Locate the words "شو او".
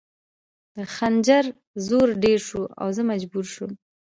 2.47-2.87